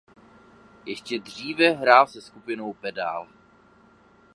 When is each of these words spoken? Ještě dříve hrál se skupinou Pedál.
Ještě 0.85 1.19
dříve 1.19 1.69
hrál 1.69 2.07
se 2.07 2.21
skupinou 2.21 2.73
Pedál. 2.73 3.27